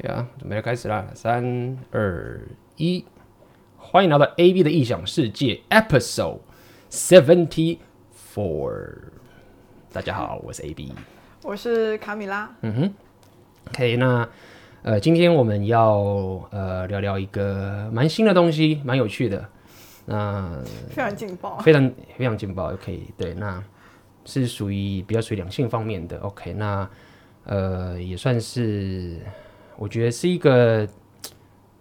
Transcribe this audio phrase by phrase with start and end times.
[0.00, 1.06] 可以啊，准备要开始啦！
[1.14, 2.40] 三二
[2.76, 3.04] 一，
[3.76, 6.38] 欢迎来到 AB 的异想世界，Episode
[6.90, 7.78] Seventy
[8.34, 8.94] Four。
[9.92, 10.94] 大家好，我是 AB，
[11.42, 12.50] 我是卡米拉。
[12.62, 12.94] 嗯哼
[13.68, 14.26] ，OK，那
[14.84, 15.98] 呃，今天我们要
[16.50, 19.46] 呃聊聊一个蛮新的东西，蛮有趣的。
[20.06, 22.72] 那非常劲爆，非常非常劲爆。
[22.72, 23.62] OK，对，那
[24.24, 26.18] 是属于比较属于两性方面的。
[26.20, 26.88] OK，那
[27.44, 29.18] 呃也算是。
[29.80, 30.86] 我觉得是一个，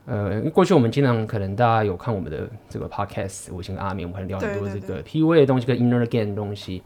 [0.05, 6.81] 呃，过去我们经常可能大家有看我们的这个 podcast，我跟阿明我们可能聊很多这个 PUA 的东西跟 inner game 的东西。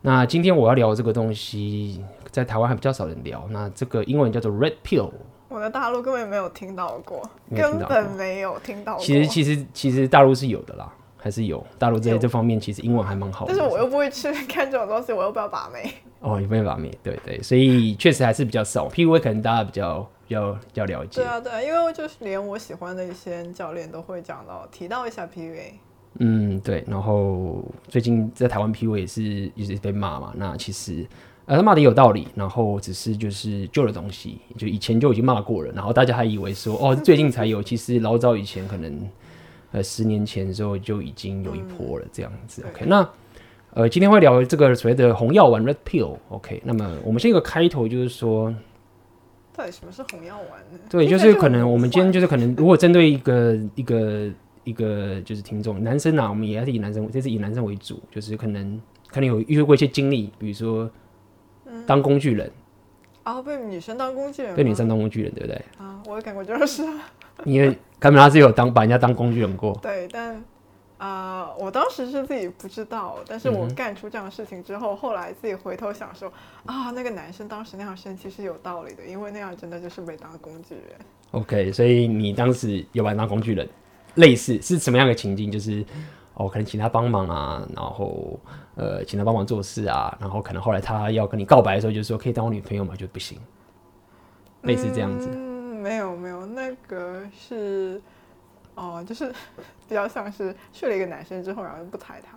[0.00, 3.46] 那今天我要聊这个东西，在台湾还比较少人聊。
[3.50, 5.12] 那这个英文叫做 Red Pill，
[5.48, 7.22] 我在大陆根本没有听到过，
[7.54, 9.04] 根本没有听到过。
[9.04, 13.54] 其实其实其实大陆是有的啦，还是有大陆在这方面其实英文还蛮好的。
[13.54, 15.88] 但是我又不会去 看这种东西，我又不要把妹。
[16.18, 18.88] 哦，你不要把妹，对对，所以确实还是比较少。
[18.88, 20.04] PUA 可能大家比较。
[20.32, 25.72] 要要了解，对啊，对啊，因为就是连我喜欢的一些教练都会讲到提到一下 PUA。
[26.18, 26.84] 嗯，对。
[26.86, 30.32] 然后最近在台湾 PUA 也是一直被骂嘛。
[30.36, 31.06] 那其实
[31.46, 35.72] 呃他骂的有道理，然后只是就是旧的东西，就以前就已经骂过了。
[35.72, 39.08] 然后大家还以为说哦最近才有，其实老早以前可能
[39.70, 42.62] 呃十年前的时候就已经有一波了这样子。
[42.66, 43.08] 嗯、OK，那
[43.72, 46.18] 呃今天会聊这个所谓的红药丸 Red Pill。
[46.28, 48.54] OK，那么我们先一个开头就是说。
[49.54, 50.78] 到底什么是红药丸呢？
[50.88, 54.30] 对，就是可能我们今天就是可能，如果针对一个一个
[54.64, 60.90] 一个就是听众男生啊，我们也是以男生，这是以男生为主，就是可能可能有遇过一些经历，比如说
[61.86, 62.50] 当工具人，
[63.24, 65.64] 啊、嗯哦，被女生当工具人，被女生当工具人，对不对？
[65.78, 66.82] 啊，我的感觉就是，
[67.44, 70.42] 因为卡米拉是有当把人家当工具人过，对，但。
[71.02, 76.32] 啊，uh, 我当时是自己不知道，但是我干出这样的事情之后，嗯、后来自己回头想说，
[76.64, 80.84] 啊，那个男生当时那样生气是有道理的，因为那样真的就是被当工具人。
[81.32, 83.68] OK，所以你当时有把他当工具人，
[84.14, 85.50] 类似是什么样的情境？
[85.50, 85.84] 就是
[86.34, 88.38] 哦，可能请他帮忙啊，然后
[88.76, 92.94] 呃，请他帮忙做事啊，然后可能后来他要跟你告白的时候，就说可以当我女朋友吗？
[92.96, 93.40] 就不行，
[94.62, 95.28] 类似这样子。
[95.32, 98.00] 嗯，没有没有，那个是。
[98.74, 99.28] 哦，就是
[99.88, 102.36] 比较像是睡了一个男生之后，然后就不睬他，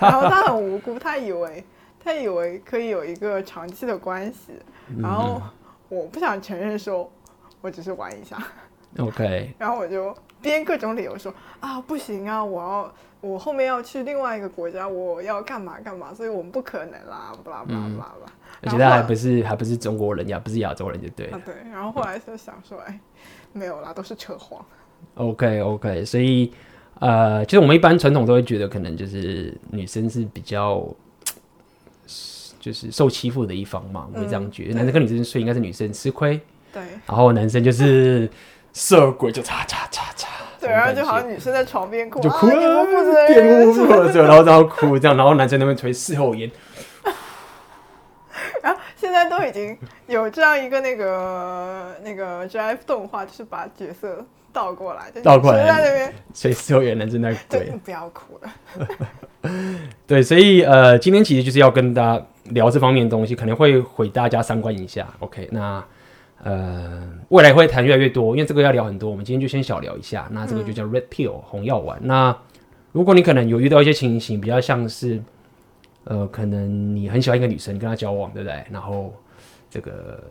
[0.00, 1.64] 然后他很无辜，他以为
[1.98, 4.52] 他以为可以有一个长期的关系，
[5.00, 5.40] 然后
[5.88, 7.10] 我不想承认说，
[7.60, 8.36] 我只是玩一下
[8.98, 23.00] ，OK， 然后我就编各种理由说啊不行啊，我要我后面要去另外一个国家，我要干嘛干嘛，所以我们不可能啦，巴拉巴拉巴拉，而且他还不是还不是中国人，也不是亚洲人，就对，啊对，然后后来就想说，哎，
[23.52, 24.64] 没有啦，都是扯谎。
[25.14, 26.52] OK OK，所以
[26.98, 30.86] 呃，其实我们一般传统都会觉得，可能就是女生是比较
[32.60, 34.74] 就是受欺负的一方嘛，我会这样觉得。
[34.74, 36.40] 男生跟女生睡，应该是女生吃亏，
[36.72, 36.82] 对。
[37.06, 38.28] 然后男生就是
[38.72, 40.28] 色鬼，就擦擦擦擦。
[40.60, 42.84] 对，然后就好像女生在床边哭，就哭了，
[43.28, 46.50] 玷污妇了，然后然后哭这样，然后男生那边吹事后烟。
[48.62, 49.78] 然后现在都已经
[50.08, 54.26] 有这样一个那个那个 GIF 动画，就是把角色。
[54.56, 59.50] 倒过来，倒过来，在那边，所以所有人正在对， 不要哭了。
[60.06, 65.06] 对，所以呃，今天其实就是要跟大家聊这方面的东西，可能会毁大家三观一下。
[65.18, 65.84] OK，那
[66.42, 69.10] 呃，未来会谈越来越多，因为这个要聊很多。
[69.10, 70.26] 我们今天就先小聊一下。
[70.30, 71.98] 那这个就叫 Red Pill 红药丸。
[72.00, 72.38] 嗯、那
[72.92, 75.22] 如果你可能有遇到一些情形，比较像是
[76.04, 78.64] 呃，可能你很喜欢一个女生，跟她交往，对不对？
[78.70, 79.12] 然后
[79.68, 80.24] 这个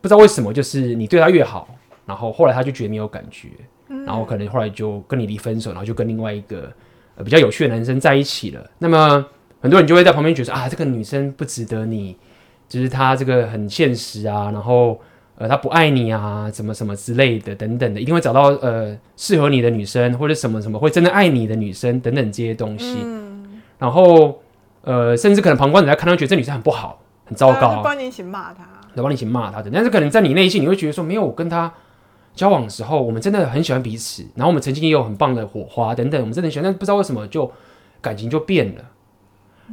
[0.00, 1.68] 不知道为什么，就是你对她越好。
[2.12, 3.48] 然后后来他就觉得没有感觉，
[3.88, 6.70] 嗯、然后可能后来就跟你离分手，然后就跟另外一个、
[7.16, 8.70] 呃、比较有趣的男生在一起了。
[8.78, 9.24] 那么
[9.62, 12.14] 很多人就会在旁边觉得啊，这个女生不值得你，
[12.68, 15.00] 就是她这个很现实啊，然后
[15.36, 22.98] 呃她不爱你啊，什么什么之类的等等的，一定会找到呃适合你的女生或者什么什么会真的爱你的女生等等这些东西。
[23.02, 24.38] 嗯、然后
[24.82, 29.70] 呃甚至可能旁观者在看到觉得这女生很不好，很糟糕，帮你一起骂她，来帮你一起骂她的。
[29.72, 31.72] 但是可能在你内心你会觉得说，没有我跟她。
[32.34, 37.50] 交往的时候，我们真的很喜欢彼此，然后我们曾经也有很棒的火花等等，我们真的很喜欢，但不知道为什么就
[38.00, 38.84] 感情就变了。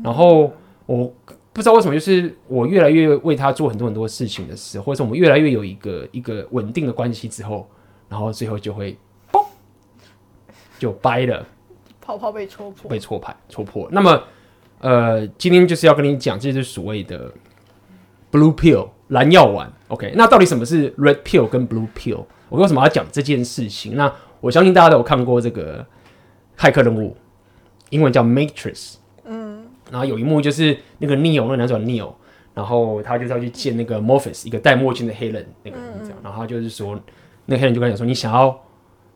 [0.04, 0.52] 然后
[0.86, 1.14] 我
[1.52, 7.68] 不知道为什么，就是我越来越为他做很多很多事情的时候，或者是我们越来越有一个一个稳定的关系之后，
[8.08, 8.98] 然后最后就会
[9.32, 9.44] 嘣，
[10.78, 11.46] 就掰了，
[12.00, 13.88] 泡泡被戳破，被戳破，戳破。
[13.92, 14.24] 那么，
[14.80, 17.32] 呃，今天就是要跟你讲，这就是所谓的
[18.32, 19.72] blue pill 蓝药丸。
[19.88, 22.26] OK，那到底什么是 red pill 跟 blue pill？
[22.50, 23.96] 我为什么要讲这件事情？
[23.96, 25.86] 那我相信大家都有看过这个
[26.58, 27.16] 骇客任务，
[27.90, 28.96] 英文叫 Matrix。
[29.24, 32.14] 嗯，然后有一幕就是那个 Neo，那个男主角 Neo，
[32.54, 37.00] 然然后他就是要去见那个 Morpheus，一个戴墨镜的黑人那个人这样，然后他就是说，
[37.46, 38.66] 那个黑人就跟他讲说，你想要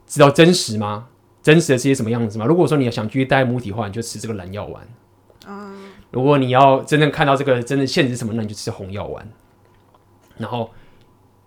[0.08, 1.08] 知道真实吗？
[1.42, 2.46] 真实的是些什么样子吗？
[2.46, 4.88] 如果说你要想继续待母体的话，你就吃这个蓝药丸。
[6.12, 9.28] 如果你要真正看到这个真的现实什么，那你就吃红药丸。
[10.38, 10.72] 然后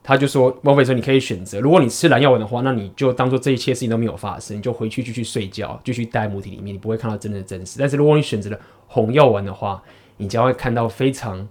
[0.07, 7.77] 他就说，莫非说你可以选择，如果你吃蓝药丸的话，那你就当做这一切事情都没有发生，你就回去继续睡觉，继续待在母体里面，你不会看到真的真实。
[7.79, 9.83] 但是如果你选择了红药丸的话，
[10.17, 11.47] 你将会看到非常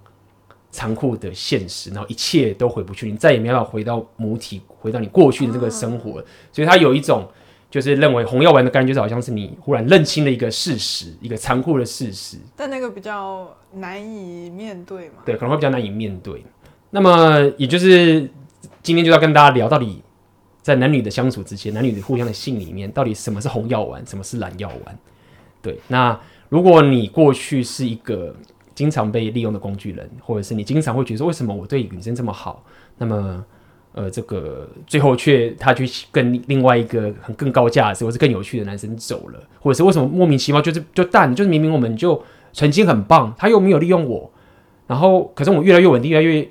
[0.71, 6.23] 残酷的现实，然后一切都回不去，你再也没办法回到母体，回到你过去的这个生活。
[6.51, 7.27] 所以他有一种。
[7.67, 12.37] 就是认为红药丸的感觉，就是好像是你忽然认清了一个事实，一个残酷的事实。
[12.55, 15.15] 但那个比较难以面对嘛？
[15.25, 16.41] 对，可能会比较难以面对。
[16.91, 18.29] 那么，也就是
[18.85, 20.03] 今天就要跟大家聊，到底
[20.61, 24.95] 在男女的相处之间，男女的互相的性里面，到底什么是红药丸，什么是蓝药丸？
[25.59, 26.17] 对，那
[26.49, 28.35] 如果你过去是一个
[28.75, 32.63] 经常被利用的工具人，或者是你经常会觉得说，为什么我对女生这么好？
[32.99, 33.43] 那么。
[33.97, 42.21] 呃，这个最后却他去跟另外一个很更高价值或是更有趣的男生走了，或者是为什么莫名其妙就是就淡，就是明明我们就
[42.51, 44.29] 曾经很棒，他又没有利用我，
[44.85, 46.45] 然后可是我越来越稳定，越来越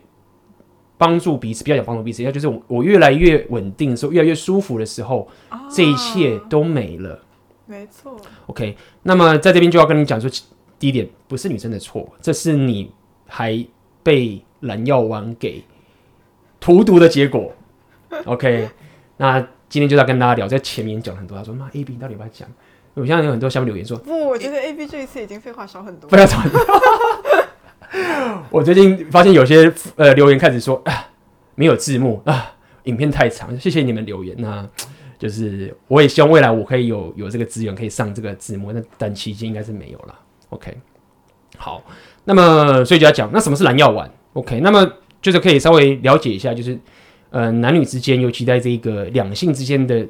[1.04, 7.20] 帮助彼此，不要讲帮助彼此，要就是我我越来越稳定的时候，越来越舒服的时候，啊、这一切都没了。
[7.66, 8.16] 没错。
[8.46, 10.30] OK，那么在这边就要跟你讲说，
[10.78, 12.90] 第一点不是女生的错，这是你
[13.26, 13.62] 还
[14.02, 15.62] 被蓝药丸给。
[16.58, 17.52] 荼毒的结果
[18.24, 18.70] ，OK，
[19.18, 22.48] 那今天就要跟大家聊，在前面讲很多，他说妈，A B 到底要不要讲？
[22.94, 26.40] 我现在有很多下面留言说，不，我觉得 A B 这一次已经废话少很多，不要吵。
[28.50, 31.08] 我最近发现有些呃留言开始说啊，
[31.54, 32.52] 没有字幕啊，
[32.84, 34.34] 影片太长，谢谢你们留言。
[34.38, 34.68] 那
[35.18, 40.14] 就是我也希望未来我可以有有这个资源可以上这个字幕，那但期间应该是没有了。
[40.50, 40.76] OK，
[41.56, 41.82] 好，
[42.24, 44.90] 那么所以就要讲，那什么是蓝药丸？OK，那么。
[45.24, 46.78] 就是可以稍微了解一下，就是
[47.30, 50.06] 呃男女之间，尤其在这个两性之间的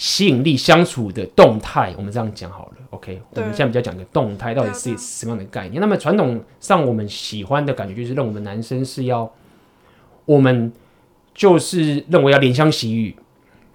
[0.00, 2.72] 吸引力相处的动态，我们这样讲好了。
[2.88, 5.78] OK，我们现在比较讲个动态到底是什么样的概念？
[5.78, 9.30] 那么传统上我们喜欢的感觉就是认为我们男生是要，
[10.24, 10.72] 我们
[11.34, 13.14] 就是认为要怜香惜玉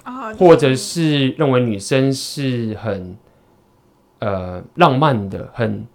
[0.02, 3.16] 啊，或者是认为女生是很
[4.18, 5.86] 呃浪漫的，很。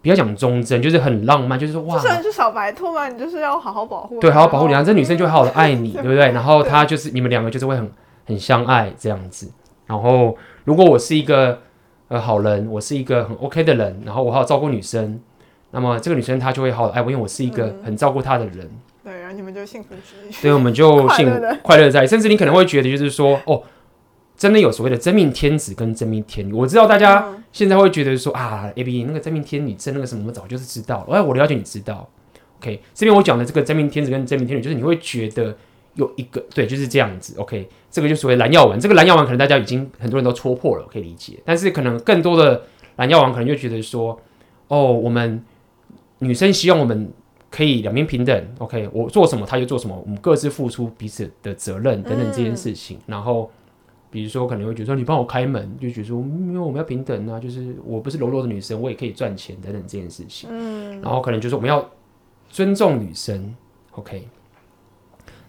[0.00, 6.30] 不要讲忠贞，就是很浪漫，就是说哇，就算是小白兔嘛，你就是要好好保护，对，好好保护你，这女生就会好好的爱你， 对不对？
[6.30, 7.90] 然后她就是你们两个就是会很
[8.24, 9.50] 很相爱这样子。
[9.88, 11.60] 然后如果我是一个
[12.06, 15.20] 呃好人，我是一个很 OK 的人，然后我好好照顾女生，
[15.72, 18.60] 那么这个女生她就会好好爱我，因为我是一个很照顾她的人。
[18.60, 21.28] 嗯、对，然后你们就幸福之，所以我们就幸
[21.64, 23.64] 快乐在，甚至你可能会觉得就是说哦。
[24.36, 31.16] 真的有所谓的真命天子跟真命天女，我知道大家现在会觉得说啊，A B 那个真命天女真那个什么，我早就是知道了。
[31.16, 32.08] 哎，我了解你知道
[32.60, 32.80] ，OK。
[32.94, 35.56] 这边我讲的这个真命天子跟真命天女，就是你会觉得
[35.94, 37.68] 有一个对，就是这样子，OK。
[37.98, 41.40] 这个就所谓蓝药丸，这个蓝药丸可能大家已经很多人都戳破了，可以理解。
[41.44, 42.62] 但是可能更多的
[42.94, 44.16] 蓝药丸可能就觉得说，
[44.68, 45.42] 哦，我们
[46.20, 47.10] 女生希望我们
[47.50, 48.88] 可以两边平等，OK。
[48.92, 53.50] 我做什么他就做什么，我们各自付出彼此的责任等等这件事情，然后。
[54.10, 60.48] 比如说，可能会觉得说你帮我开门，就觉得说，因为我们要平等啊，就是我不是柔弱的女生，我也可以赚钱等等这件事情。
[60.50, 61.86] 嗯，然后可能就是我们要
[62.48, 63.54] 尊重女生
[63.90, 64.26] ，OK，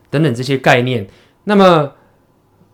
[0.10, 1.08] 等等这些概念。
[1.46, 1.90] 那么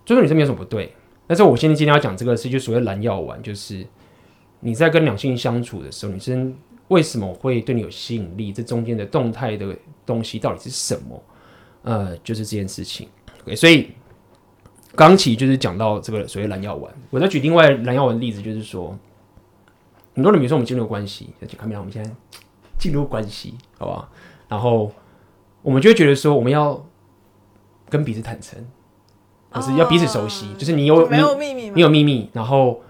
[0.05, 0.93] 尊重女生没有什么不对，
[1.27, 3.85] 但是我现在今天要讲这个是就所谓蓝药丸，就是
[4.59, 6.55] 你在跟两性相处的时候，女生
[6.87, 8.53] 为什么会对你有吸引力？
[8.53, 11.23] 这中间的动态的东西到底是什么？
[11.83, 13.09] 呃，就是这件事情。
[13.43, 13.89] OK，所以。
[14.97, 18.97] 刚起就是讲到这个所谓蓝药丸，我再举另外蓝药丸的例子，就是说，
[20.13, 21.81] 很多人比如说我们进入关系，要去看没有？
[21.81, 22.09] 我们现在
[22.79, 24.09] 进入关系，好不好？
[24.47, 24.89] 然后
[25.61, 26.81] 我们就会觉得说，我们要
[27.89, 28.65] 跟彼此坦诚，
[29.55, 32.81] 就、哦、是要彼此熟悉，就是你有没有秘密，你有秘密，然后。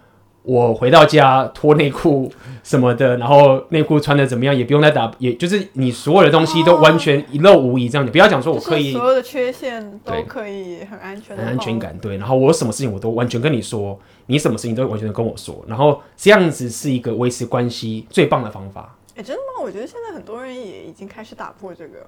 [0.47, 2.31] 我回到家脱内裤
[2.61, 12.17] 什么的，然后内裤穿的怎么样，也不用再打，也就是你所有的东西都完全一漏无遗，这样子，不要讲说我刻意，所有的缺陷都可以很安全，很安全感，对。
[12.17, 18.95] 然后我什么事情我都完全跟你说，你什么事情都完全跟我说，然后这样子是一个维持关系最棒的方法。
[19.15, 19.63] 哎，真的吗？
[19.63, 22.05] 我觉得现在很多人也已经开始打破这个。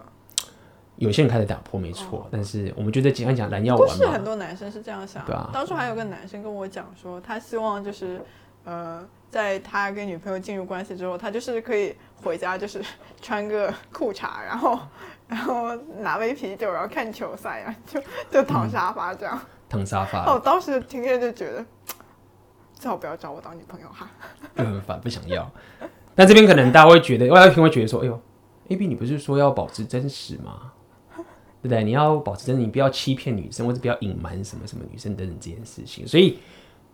[0.98, 5.24] 有些人开始打破，没错，但是我们觉得简单讲蓝药丸是很多男生是这样想。
[5.26, 5.50] 对啊。
[5.54, 8.20] 当初还有个男生跟我讲说，他希望就是，
[8.64, 12.84] 呃，在他跟女朋友进入关系之后，他就是可以回家就是
[13.22, 14.80] 穿个裤衩，然后
[15.28, 18.02] 然后拿杯啤酒，然后看球赛啊，就
[18.32, 19.40] 就躺沙发这样。
[19.40, 20.26] 嗯、 躺沙发。
[20.26, 21.66] 哦，我当时听见就觉得，
[22.74, 24.10] 最好不要找我当女朋友哈。
[24.56, 25.48] 就很烦，不想要。
[26.16, 28.20] 那这边可能大家会觉得，外一听会觉得说，哎呦。
[28.70, 30.74] ，A B，你不是说要保持真实吗？
[31.62, 31.84] 对不对？
[31.84, 36.08] 你要保持真实，你不要欺骗女生，或者不要隐瞒什么什么女生等等这件事情。
[36.08, 36.38] 所以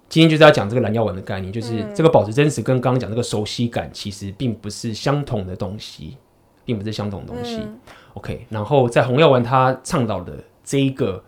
[0.07, 6.17] 今天就是要讲这个蓝药丸的概念，就是这个保持真实跟刚刚讲这个熟悉感其实并不是相同的东西，
[6.63, 7.57] 并不是相同的东西。
[7.57, 7.79] 嗯、
[8.13, 11.23] OK，然后在红药丸它倡导的这一个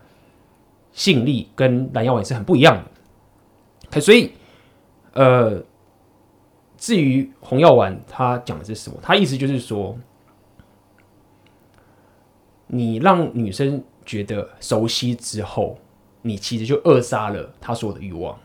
[0.94, 2.82] 吸引力跟蓝药丸是很不一样
[3.92, 4.00] 的。
[4.00, 4.32] 所以
[5.13, 5.62] 呃，
[6.77, 8.98] 至于红药丸它讲的是什么？
[9.01, 9.98] 它意思就是说。
[12.75, 15.77] 你让女生觉得熟悉之后，
[16.22, 18.38] 你其实就扼杀了她所有的欲望。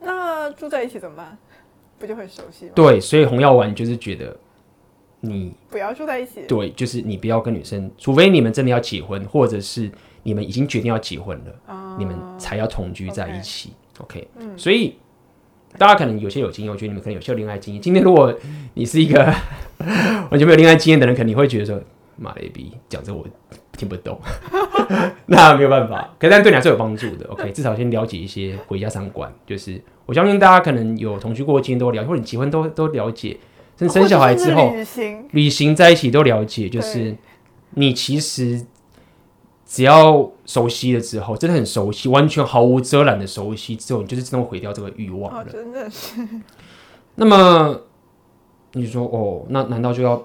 [0.00, 1.38] 那住在一起怎么办？
[1.98, 2.72] 不就很熟悉吗？
[2.74, 4.36] 对，所以红药丸就是觉得
[5.20, 6.42] 你不要住在一起。
[6.46, 9.90] 对，就是你不要跟女生，除非你们真的要结婚，或者是
[10.22, 13.72] 你们已经决定要结婚了，嗯、你们才要同居在一起。
[13.98, 14.96] OK，, okay、嗯、所以。
[15.78, 17.82] 大家可能有些有经验，我觉得你们可能有些恋爱经验。
[17.82, 18.34] 今天如果
[18.74, 19.22] 你是一个
[20.30, 21.80] 完全没有恋爱经验的人，肯定会觉得说
[22.16, 23.26] ：“妈的逼，讲这我
[23.76, 24.18] 听不懂。
[25.26, 27.26] ”那没有办法，可是但对你还是有帮助的。
[27.28, 29.32] OK， 至少先了解一些回家三观。
[29.46, 33.36] 就是我相信大家可能有同居过经验都了解，或者你结婚都都了解，
[33.78, 36.68] 甚至生小孩之后旅行旅行在一起都了解。
[36.68, 37.14] 就是
[37.70, 38.64] 你其实。
[39.66, 45.42] 只要熟悉了之后，真的很熟悉，完全毫无遮拦的熟悉之后，你就是自动毁掉这个欲望了。
[45.42, 46.20] 哦，真的是。
[47.16, 47.80] 那么
[48.72, 50.24] 你说哦，那难道就要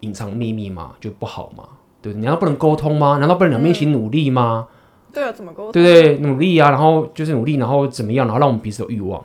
[0.00, 0.94] 隐藏秘密吗？
[1.00, 1.68] 就不好吗？
[2.00, 3.18] 对，难道不能沟通吗？
[3.18, 4.68] 难道不能两边一起努力吗？
[4.70, 5.72] 嗯、对啊，怎么沟通？
[5.72, 9.22] 对对，努力啊，然后就是努力，然后怎么样，然后让我们彼此有欲望。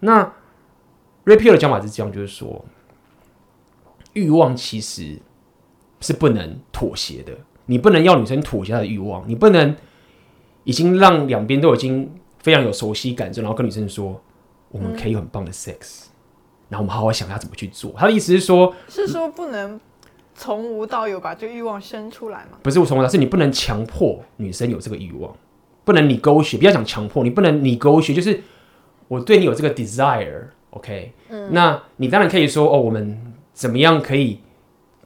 [0.00, 0.24] 那
[1.26, 2.64] Red Pill 的讲法是这样，就是说，
[4.14, 5.18] 欲望其实
[6.00, 7.32] 是不能妥协的。
[7.70, 9.76] 你不能要女生妥协她的欲望，你不能
[10.64, 14.18] 已经让两边都已经非常有熟悉感之后，然后跟女生说
[14.70, 16.10] 我们可以有很棒的 sex，、嗯、
[16.70, 17.92] 然后我们好好想下怎么去做。
[17.96, 19.78] 他的意思是说，是说不能
[20.34, 22.58] 从无到有把这个欲望生出来吗？
[22.62, 25.30] 不是我从无到，是你不能强迫女生有这个欲望，
[25.84, 28.40] 不能你勾选，不要讲强迫，你不能你勾选，就是
[29.08, 31.30] 我对你有这个 desire，OK，、okay?
[31.30, 34.40] 嗯，那你当然可以说哦，我们怎么样可以。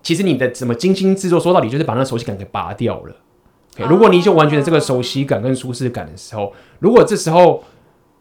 [0.03, 3.17] 其实你的怎么精心制作，说到底就是把那个熟悉感给拔掉了。
[3.77, 3.87] Okay?
[3.89, 7.63] 如果你就完全的这个熟悉感跟舒适感的时候，如果这时候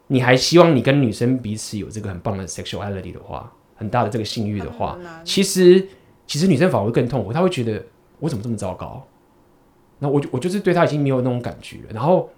[0.06, 5.86] 你还希望你跟女生彼此有这个很棒的 sexuality 的话，很大的这个性欲的话，其实
[6.26, 7.84] 其实女生反而会更痛苦，她会觉得
[8.20, 9.06] 我怎么这么糟糕？
[9.98, 12.30] 那我我就是对她已经没有那种感觉了，然后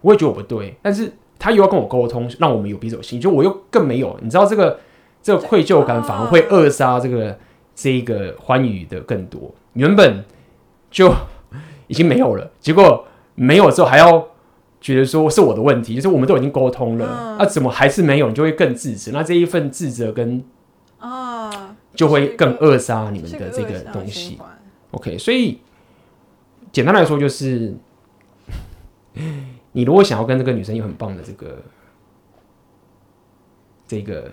[0.00, 4.80] 我也觉得我不对，但是她又要跟我沟通，让我们有彼此有心，就我又更没有，你知道这个
[5.22, 7.38] 这个愧疚感反而会扼杀这个。
[7.80, 10.24] 这一个欢愉的更多，原本
[10.90, 11.14] 就
[11.86, 13.06] 已经没有了，结果
[13.36, 14.26] 没有之后还要
[14.80, 18.28] 觉得说是我的问题，就是我们都已经沟通了，那、嗯啊、怎么还是没有？
[18.28, 20.42] 你就会更自责，那这一份自责跟
[20.98, 24.36] 啊，就会更扼杀你们的这个东西。
[24.90, 25.60] OK，所以
[26.72, 27.76] 简单来说就是，
[29.70, 31.62] 你如果想要跟这个女生有很棒的这个
[33.86, 34.32] 这个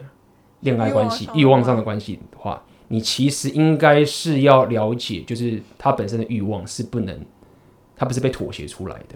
[0.61, 2.59] 恋爱关系、欲望上的关系的话。
[2.87, 7.19] 你其实应该是要了解，就是他本身的欲望是不能，
[7.95, 9.15] 他不是被妥协出来的。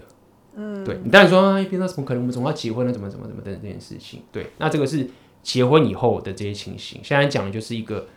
[0.56, 2.22] 嗯，对你当然说，哎，平常怎么可能？
[2.22, 4.22] 我们总要结婚了，怎么怎么怎么的这件事情。
[4.32, 5.08] 对，那这个是
[5.42, 7.00] 结婚以后的这些情形。
[7.04, 8.08] 现在讲的就是一个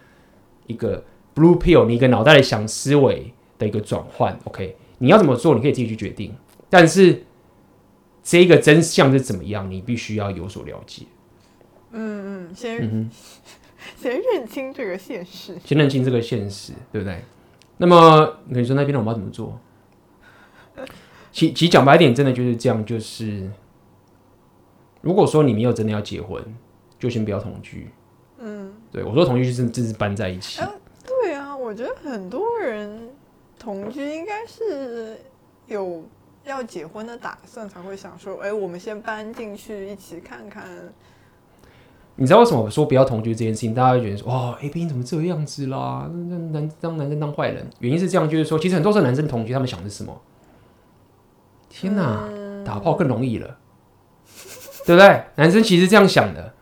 [0.66, 1.04] 一个
[1.36, 4.38] blue pill，你一个脑袋里想思维的一个转换。
[4.46, 6.36] OK，你要怎么做，你可以自己去决定。
[6.70, 7.24] 但是
[8.24, 11.04] 这个真相是怎么样，你必须要有所了解。
[11.92, 13.12] 嗯嗯，先嗯哼。
[13.98, 17.22] 先认清这个现实，先认清这个现实，对不对？
[17.78, 19.60] 那么你说那边的我们要怎么做？
[21.32, 22.86] 其其实讲白点，真的就是这样。
[22.86, 23.50] 就是
[25.02, 26.44] 如果说你没有真的要结婚，
[27.00, 27.90] 就先不要同居。
[28.38, 30.62] 嗯，对我说同居就是就是搬在一起。
[30.62, 30.72] 啊，
[31.06, 33.10] 对啊，我觉得很多人
[33.58, 35.18] 同居应该是
[35.68, 36.04] 有
[36.46, 40.94] 要结婚的打算，才会想说，哎，我们先搬进去一起看看。
[42.16, 43.74] 你知道为什么我说不要同居这件事情？
[43.74, 46.08] 大家会觉得说：“哇，A B 你怎么这个样子啦？
[46.30, 50.22] 那男当男生当坏人。”原因是这样，就是说，其实很多时候男生同居，他们想的是什么？
[51.70, 53.58] 天哪，嗯、打炮更容易了，
[54.86, 55.24] 对不对？
[55.36, 56.54] 男生其实这样想的。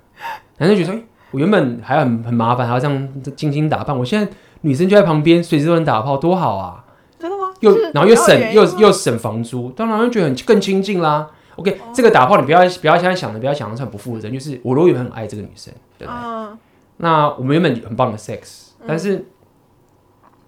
[0.57, 4.31] 男生觉得说：“哎，我原本还很很麻烦，还要这样精心打扮，我现在
[4.61, 6.85] 女生就在旁边，随时都能打炮，多好啊！”
[7.19, 7.51] 真的吗？
[7.59, 11.29] 又然后又省又又省房租，当然会觉得很更亲近啦。
[11.61, 14.33] OK，这个打炮你不要不要现在想的，不要想的很不负责任。
[14.33, 16.19] 就是我如果原本很爱这个女生，对不对？
[16.19, 16.57] 嗯、
[16.97, 19.23] 那我们原本很棒的 sex，但是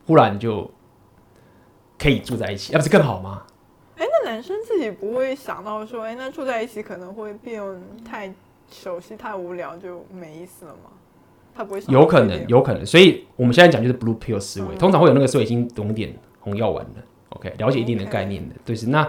[0.08, 0.70] 忽然就
[2.00, 3.44] 可以住在一起，那、不是更好吗？
[3.96, 7.62] 哎，那男生自己不会想到说，哎，那住在一起可能会变
[8.04, 8.34] 太
[8.72, 10.90] 熟悉、太无聊，就没意思了吗？
[11.56, 12.84] 他不会有可能，有可能。
[12.84, 18.88] 所以我们现在讲就是 blue pill 思维，嗯、通常会有那个时候已经懂点红药丸了，OK，了解一定的概念的，对是。
[18.88, 19.08] 那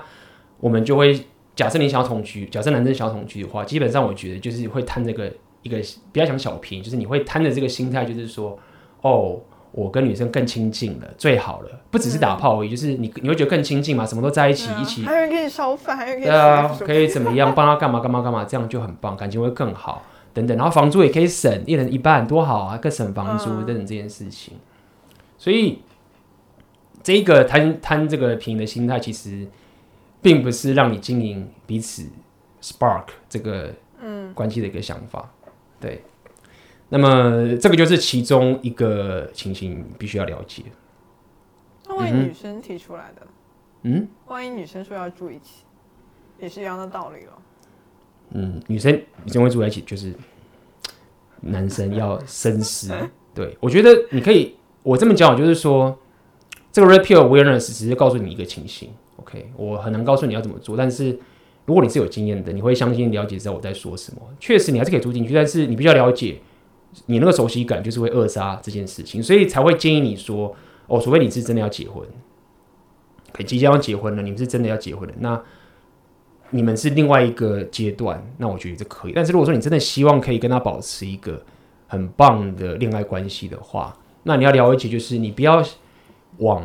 [0.61, 5.33] 我们就会假设你想要同居，假设男生想要同居的话，基本上我觉得就是会贪这个
[5.63, 5.79] 一个
[6.13, 8.59] 比较想小便宜，就是你会贪的这个心态，就是说，
[9.03, 9.41] 哦。
[9.77, 25.81] 我跟女生更亲近了，最好了，不只是打炮而已，嗯、就是你你会觉得更亲近嘛，什么都在一起，啊、一起，还有人给你烧饭，还有人给你对啊，可以怎么样帮他干嘛干嘛干嘛，这样就很棒，感情会更好，等等，然后房租也可以省，一人一半，多好啊，更省房租等等这件事情，嗯、所以
[27.03, 29.45] 这个贪贪这个便宜的心态，其实
[30.25, 32.03] 并不是让你经营彼此
[32.63, 36.03] spark 这个嗯关系的一个想法，嗯、对。
[36.89, 40.63] 那么这个就是其中一个情形，必须要了解。
[41.87, 43.27] 那万一女生提出来的，
[43.83, 45.65] 嗯，万一女生说要住一起，
[46.39, 47.33] 也是一样的道理哦。
[48.31, 48.91] 嗯，女生
[49.25, 50.15] 女生会住在一起，就是
[51.43, 52.95] 男生要深思。
[53.35, 55.99] 对，我觉得你可以，我这么讲，就是说，
[56.73, 58.91] 这个 pill awareness 只是告诉你一个情形。
[59.17, 61.19] OK，我很难告诉你要怎么做，但是
[61.67, 64.21] 如果你是有经验的，你会相信了解知道我在说什么。
[64.41, 66.41] 确实，你还是可以住进去，但是你必须要了解。
[67.07, 70.55] 你那个熟悉感就是会扼杀这件事情，所以才会建议你说：
[70.87, 72.07] 哦，除非你是真的要结婚，
[73.33, 75.43] 可以即将要结婚了，你们是真的要结婚了，那
[76.51, 79.13] 你们是另外一个阶段，那我觉得这可以。
[79.13, 81.43] 但是如果说你真的希望可以跟他保持一个
[81.89, 85.61] 很棒的恋爱关系的话，那你要了解，就是你不要
[86.39, 86.65] 往，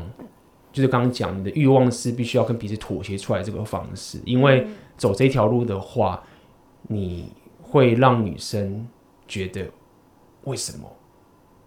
[0.79, 6.23] 就是刚刚讲你的欲望是必须要跟彼此妥协出来这个方式，因为走这条路的话，
[6.83, 8.87] 你会让女生
[9.27, 9.69] 觉得。
[10.45, 10.89] 为什么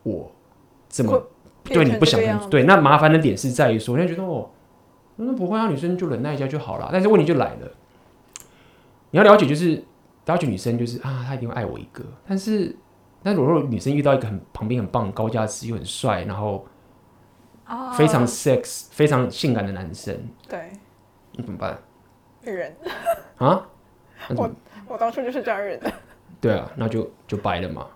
[0.02, 0.32] 我
[0.88, 1.22] 这么
[1.62, 2.50] 对你不想跟？
[2.50, 4.48] 对，那麻烦的点是在于说，人家觉得哦，
[5.16, 6.88] 那不会啊，女生就忍耐一下就好了。
[6.90, 7.70] 但是问题就来了，
[9.10, 9.84] 你要了解，就是
[10.24, 12.02] 了解女生就是啊，她一定会爱我一个。
[12.26, 12.74] 但是，
[13.22, 16.66] 那如果女生遇到一个很旁边很棒、高价值又很帅，然后
[17.96, 20.16] 非常 sex、非常性感的男生，
[20.48, 20.70] 对，
[21.32, 21.78] 你怎么办？
[22.42, 22.74] 忍
[23.38, 23.66] 啊？
[24.36, 24.50] 我
[24.88, 25.92] 我当初就是这样忍的。
[26.40, 27.86] 对啊，那就就掰了嘛。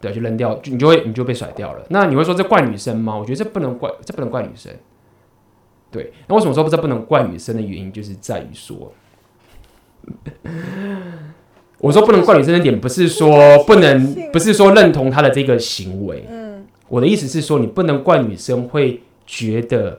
[0.00, 1.86] 对，就扔掉，就你就会你就被甩掉了。
[1.90, 3.16] 那你会说这怪女生吗？
[3.16, 4.72] 我觉得这不能怪，这不能怪女生。
[5.90, 8.92] 对，那为什么说这不能怪女生的原因，就是在于说，
[11.78, 16.24] 我说不能怪女生的点，不是说不能，不是说认同她的这个行为。
[16.28, 16.41] 嗯，
[16.92, 19.98] 我的意思是说，你不能怪女生会觉得，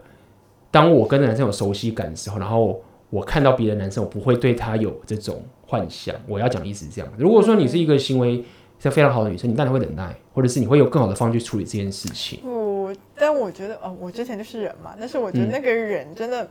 [0.70, 2.80] 当我跟男生有熟悉感的时候，然后
[3.10, 6.16] 我看到别的男生，我不会对他有这种幻想。
[6.28, 7.12] 我要讲的意思是这样。
[7.18, 8.44] 如果说你是一个行为。
[8.80, 12.42] 是非常好的女生，你当然会忍耐，或者是你会有更好的方式去处理这件事情。
[12.42, 16.46] 不，但我觉得，哦，我之前就是忍嘛，但是我觉得那个忍真的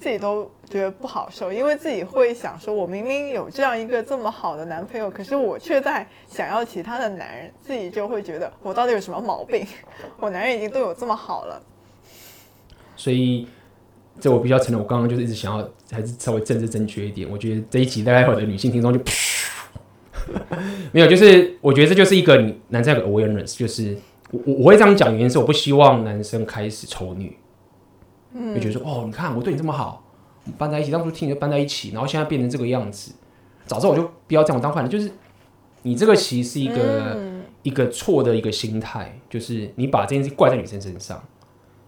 [0.00, 9.64] 自己都觉得不好受，因为自己会想说，我明明有这样一个这么好的男朋友，可是我却在想要其他的男人，自己就会觉得我到底有什么毛病？
[10.18, 11.62] 我男人已经对我这么好了。
[12.96, 13.46] 所以，
[14.18, 17.28] 这我比较承认，我刚刚就是一直想要还是稍微政治正确一点。
[17.30, 19.00] 我觉得这一集大概有的女性听众就。
[20.92, 22.36] 没有，就是我觉得这就是一个
[22.68, 23.96] 男生的 awareness，就是
[24.30, 27.36] 我我会这样讲，原因是我不希望男生开始丑女，
[28.32, 30.04] 嗯，就觉得说哦，你看我对你这么好，
[30.56, 33.12] 搬在一起，当初听你就搬在一起，然后现在变成这个样子，
[33.66, 34.90] 早知道我就不要这样我当坏人。
[34.90, 35.10] 就是
[35.82, 41.22] 你这个其实是一个、嗯、一个错的一个心态，就是你把这件事怪在女生身上，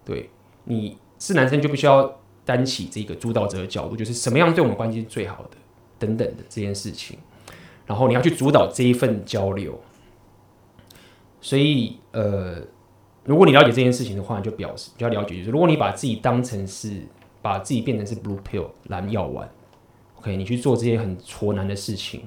[0.04, 0.30] 对，
[0.64, 5.50] 你是男生就必须要担起这个主导者的角度，就是什么样对我们关系是最好的，
[5.98, 7.18] 等等的这件事情。
[7.84, 9.78] 然后你要去主导这一份交流，
[11.40, 12.62] 所以呃，
[13.24, 16.90] 如果你了解这件事情的话，你就表示比较了解，就是如果你把自己当成是
[17.40, 19.48] 把自己变成是 blue pill 蓝药丸
[20.18, 22.22] ，OK，你去做这些很挫难的事情，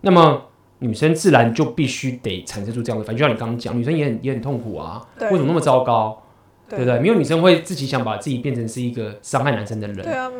[0.00, 0.42] 那么
[0.78, 6.22] 女生自然就必须得产生出这样的反应，就像你刚刚讲，女生也很也很痛苦啊，为什么那么糟糕？
[6.68, 6.98] 对，不对？
[6.98, 10.30] 没有女生会自己想把自己变成是一个伤害男生的人，对啊，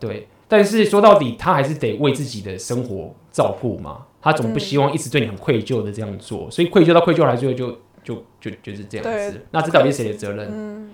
[0.00, 0.28] 对。
[0.48, 4.04] 但是说到底，她还是得为自己的生活照顾嘛。
[4.20, 9.46] 她总不希望一直对你很愧疚的这样做，嗯、所以愧疚到愧疚来，最后就就就就是这样子。
[9.50, 10.48] 那这到底是谁的责任？
[10.52, 10.90] 嗯、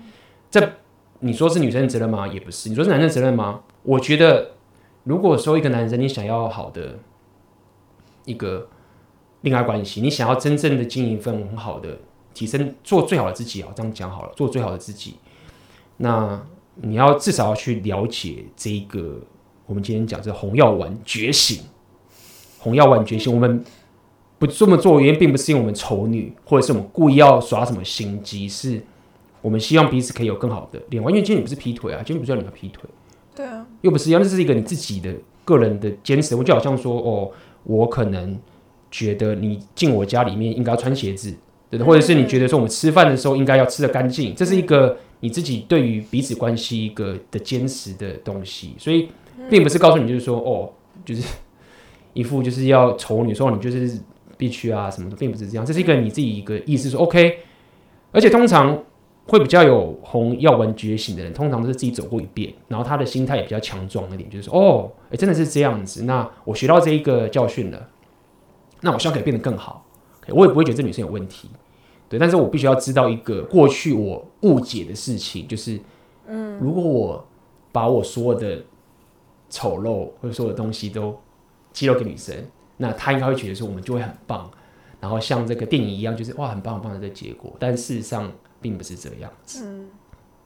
[0.49, 0.73] 这
[1.19, 2.27] 你说是女生的责任吗？
[2.27, 2.69] 也不是。
[2.69, 3.61] 你说是男生的责任吗？
[3.83, 4.51] 我觉得，
[5.03, 6.99] 如果说一个男生你想要好的
[8.25, 8.67] 一个
[9.41, 11.97] 恋爱关系，你想要真正的经营一份很好的
[12.33, 15.15] 提升，做最好的自己啊，这样讲好了，做最好的自己，
[15.97, 19.19] 那你要至少要去了解这一个。
[19.65, 21.61] 我们今天讲这红药丸觉醒，
[22.57, 23.33] 红药丸觉醒。
[23.33, 23.61] 我们
[24.39, 28.81] 不这么做原因，并不是因为我们丑女，或者是我们故意要耍什么心机，是
[29.41, 31.09] 我们希望彼此可以有更好的恋爱。
[31.09, 32.83] 因为今天你不是劈腿啊，今天不是要你要劈腿，
[33.35, 35.11] 对啊，又不是一样，这是一个你自己的
[35.43, 36.35] 个人的坚持。
[36.35, 37.31] 我就好像说，哦，
[37.63, 38.37] 我可能
[38.91, 41.33] 觉得你进我家里面应该要穿鞋子，
[41.69, 49.09] 对的，或者是你觉得说我们吃饭的时候应该要吃的干净，这是一个你自己对于彼此关系一个的坚持的东西，所以
[49.49, 50.69] 并不是告诉你就是说哦，
[51.03, 51.23] 就是
[52.13, 53.99] 一副就是要丑女说你就是
[54.37, 57.39] 必须啊什么的，并不是这样，这是一个你自己一个意思说 OK，
[58.11, 58.83] 而且通常。
[59.29, 66.05] 会比较有红药丸觉醒的人，通常都是自己走过一遍，然后他的心态也比较强壮一点，就是说，哦，真的是这样子。
[66.05, 67.89] 那我学到这一个教训了，
[68.79, 69.85] 那我希望可以变得更好。
[70.29, 71.49] 我也不会觉得这女生有问题，
[72.07, 72.17] 对。
[72.17, 75.77] 但是我必须要知道一个过去我误解的事情，就是，
[76.27, 77.27] 嗯，如果我
[77.73, 78.63] 把我所有的
[79.49, 81.19] 丑陋或者所有的东西都
[81.73, 82.33] 揭露给女生，
[82.77, 84.49] 那他应该会觉得说我们就会很棒，
[85.01, 87.53] 然后像这个电影一样，就是哇，很棒很棒的这个结果。
[87.59, 88.31] 但事实上。
[88.59, 89.63] 并不是这个样子，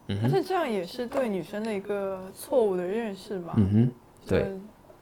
[0.08, 3.54] 嗯，但是这样也是对女生的一个错误的认识吧？
[3.56, 3.91] 嗯哼，
[4.28, 4.52] 对，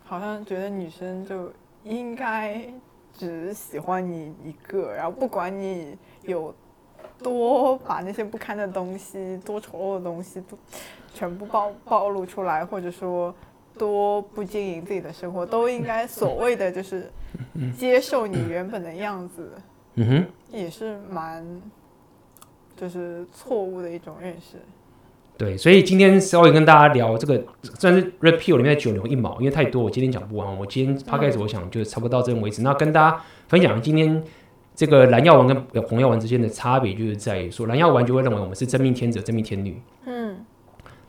[0.06, 1.52] 好像觉得女生就
[1.84, 2.64] 应该
[3.12, 6.54] 只喜欢你一个，然后不管你有
[7.18, 10.56] 多把那些不堪的东西、多丑陋的东西都
[11.12, 13.34] 全部暴暴露出来，或者说
[13.80, 17.10] 多不经营自己的生活，都应该所谓的就是
[17.76, 19.54] 接受你原本的样子。
[19.96, 21.62] 嗯哼，也是蛮。
[22.80, 24.56] 就是错误的一种认识。
[25.38, 27.44] 对，所以今天稍微跟大家聊这个，
[27.78, 30.58] 算是 Red Pill 里面的九牛一毛，因为太多，我今天讲不完。
[30.58, 32.62] 我今天 Podcast 我想就差不多到这边为止。
[32.62, 34.24] 嗯、那跟大家分享今天
[34.74, 39.82] 这个蓝药丸跟红药丸之间的差别，就是在于说蓝药丸就会认为我们是真命天子、真命天女。
[40.06, 40.38] 嗯。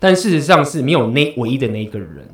[0.00, 2.28] 但事实上是没有那唯一的那一个人，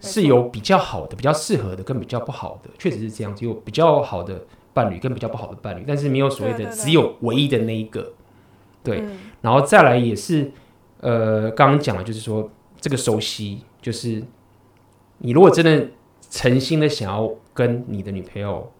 [0.00, 8.12] 是有比较好的、比较适合的跟比较不好的，确实是这样子，有比较好的伴侣跟比较不好的伴侣，但是没有所谓的只有唯一的那一个。
[8.82, 9.04] 对，
[9.42, 10.50] 然后再来也是，
[11.00, 14.22] 呃，刚刚讲的就是说，这个熟悉，就是
[15.18, 15.86] 你如果真的
[16.30, 18.72] 诚心的想要跟你的女朋友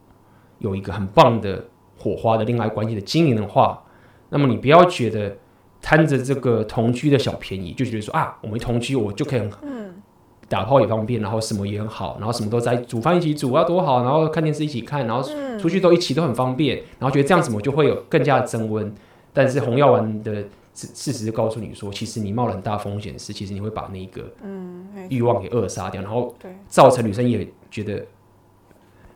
[0.59, 1.67] 有一个很棒的
[1.99, 3.83] 火花的恋爱关系的经营的话，
[4.31, 5.37] 那么你不要觉得
[5.83, 9.41] 贪着这个同居的小便宜，就觉得说啊，我们同居我就可以
[10.51, 15.23] 打炮也方便，然后什么也很好，然后什么都在煮饭一起煮啊多好，然后看电视一起看，然后
[15.61, 18.93] 出去都一起都很方便，然后觉得这样子我就会有更加的增温。
[19.33, 20.43] 但是红药丸的
[20.75, 26.35] 事事实是告诉你说，其实你冒了很大风险，是其实你会把那个嗯欲望给扼杀掉，然后
[26.67, 28.05] 造成女生也觉得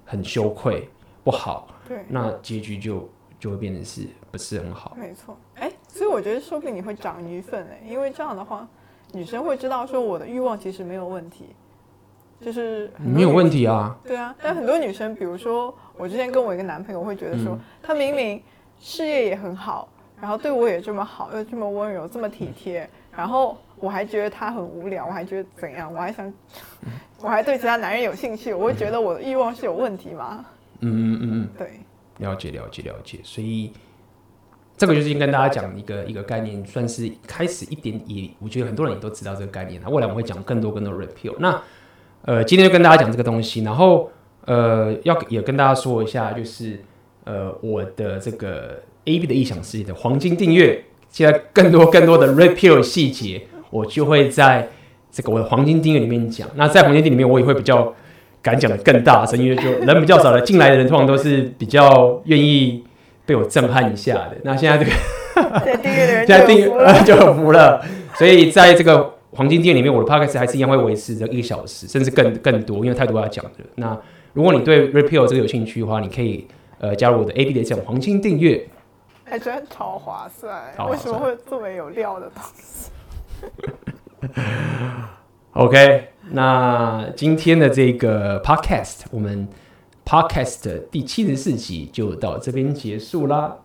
[0.05, 0.89] 很羞愧
[1.25, 3.09] 不好，对，那结局就
[3.41, 4.97] 就会变成是不是很好？
[4.97, 8.69] 没错，哎，所以我觉得说不定你会长女粉哎，因为这样的话，
[9.15, 11.47] 女生会知道说我的欲望其实没有问题，
[12.41, 18.43] 就是没有问题啊，对啊，但很多女生，比如说我之前跟我一个男朋友会觉得说，他明明
[18.81, 19.89] 事业也很好。
[20.21, 25.93] 然后对我也这么好，又这么温柔，这么体贴，然后我还觉得他很无聊，我还觉得怎样？
[25.93, 26.33] 我还想，
[27.21, 30.47] 我还对其他男人有兴趣，我会觉得我的欲望是有问题吗？
[30.81, 31.81] 嗯嗯嗯嗯，对，
[32.19, 33.19] 了解了解了解。
[33.23, 33.73] 所以
[34.77, 39.81] 这个就是跟大家讲一个一个概念，算是开始一点也，我觉得很多人也都知道这个概念。
[39.85, 41.35] 那未来我们会讲更多更多 Red Pill。
[41.39, 41.63] 那
[42.23, 44.11] 呃，今天就跟大家讲这个东西，然后
[44.47, 46.81] 呃，要也跟大家说一下，就是
[47.25, 48.83] 呃，我的这个。
[49.07, 54.67] A B 的异想世界的黄金订阅，现在更多更多的 Red Pill 细节，我就会在
[55.13, 56.49] 这个我的黄金订阅里面讲。
[56.55, 57.95] 那在黄金订阅里面，我也会比较
[58.41, 62.83] 敢讲的更大声，因为就人比较少了，进来的人通常都是比较愿意
[63.27, 64.37] 被我震撼一下的。
[64.43, 64.91] 那现在这个
[65.65, 67.85] 现在订阅的人现在订阅就很服了，
[68.15, 73.65] 所以在这个黄金店里面，我的 Podcast 还是一样会维持着一个小时，甚至更更多，因为太多要讲的。
[73.77, 73.97] 那
[74.33, 76.47] 如果你对 Red Pill 这个有兴趣的话，你可以
[76.79, 78.67] 呃加入我的 A B 的这种黄金订阅。
[79.25, 82.91] 还觉得超划算，为什么会这么有料的东西？
[85.53, 89.49] OK，那今天的这个 Podcast，我们
[90.05, 93.57] Podcast 第七十四集就到这边结束啦，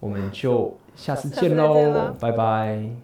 [0.00, 3.03] 我们就下次见喽，拜拜。